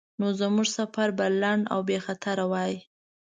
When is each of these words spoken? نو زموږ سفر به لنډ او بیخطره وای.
نو 0.19 0.27
زموږ 0.39 0.67
سفر 0.77 1.07
به 1.17 1.25
لنډ 1.41 1.63
او 1.73 1.79
بیخطره 1.89 2.45
وای. 2.51 2.73